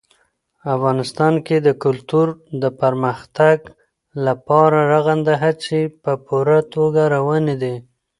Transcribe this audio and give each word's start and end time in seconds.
افغانستان 0.75 1.33
کې 1.45 1.57
د 1.67 1.69
کلتور 1.83 2.27
د 2.61 2.63
پرمختګ 2.81 3.57
لپاره 4.25 4.77
رغنده 4.93 5.33
هڅې 5.43 5.81
په 6.03 6.11
پوره 6.25 6.59
توګه 6.73 7.01
روانې 7.15 7.55
دي. 7.63 7.75